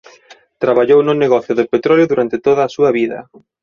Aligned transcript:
Traballou 0.63 0.99
no 1.03 1.13
negocio 1.23 1.53
do 1.55 1.69
petróleo 1.73 2.09
durante 2.11 2.37
toda 2.45 2.61
a 2.63 2.73
súa 2.75 2.89
vida. 2.99 3.19